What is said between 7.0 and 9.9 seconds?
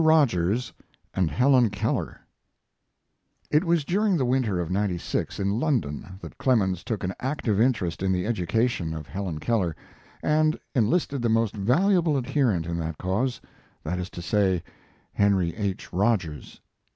an active interest in the education of Helen Keller